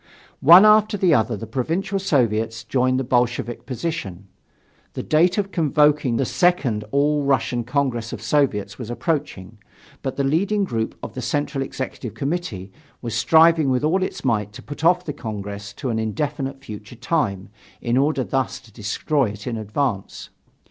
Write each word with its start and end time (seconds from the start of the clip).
One 0.39 0.65
after 0.65 0.97
the 0.97 1.13
other 1.13 1.37
the 1.37 1.45
Provincial 1.45 1.99
Soviets 1.99 2.63
joined 2.63 2.99
the 2.99 3.03
Bolshevik 3.03 3.67
position. 3.67 4.27
The 4.93 5.03
date 5.03 5.37
of 5.37 5.51
convoking 5.51 6.17
the 6.17 6.25
Second 6.25 6.83
All 6.89 7.21
Russian 7.21 7.63
Congress 7.63 8.11
of 8.11 8.19
Soviets 8.19 8.79
was 8.79 8.89
approaching. 8.89 9.59
But 10.01 10.15
the 10.15 10.23
leading 10.23 10.63
group 10.63 10.97
of 11.03 11.13
the 11.13 11.21
Central 11.21 11.63
Executive 11.63 12.15
Committee 12.15 12.71
was 13.03 13.13
striving 13.13 13.69
with 13.69 13.83
all 13.83 14.01
its 14.01 14.25
might 14.25 14.53
to 14.53 14.63
put 14.63 14.83
off 14.83 15.05
the 15.05 15.13
Congress 15.13 15.71
to 15.73 15.91
an 15.91 15.99
indefinite 15.99 16.63
future 16.63 16.95
time, 16.95 17.49
in 17.79 17.95
order 17.95 18.23
thus 18.23 18.59
to 18.61 18.71
destroy 18.73 19.29
it 19.29 19.45
in 19.45 19.55
advance. 19.55 20.31